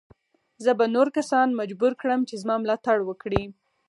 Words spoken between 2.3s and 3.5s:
زما ملاتړ وکړي.